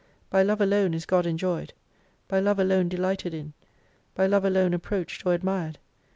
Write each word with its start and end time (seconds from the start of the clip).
By 0.31 0.41
Love 0.41 0.59
alone 0.61 0.95
is 0.95 1.05
God 1.05 1.27
enjoyed, 1.27 1.73
by 2.27 2.39
Love 2.39 2.57
alone 2.57 2.89
delighted 2.89 3.35
in, 3.35 3.53
by 4.15 4.25
Love 4.25 4.45
alone 4.45 4.73
approached 4.73 5.23
or 5.27 5.35
admired. 5.35 5.77